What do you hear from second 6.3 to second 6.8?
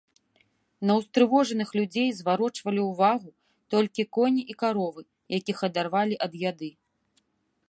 яды.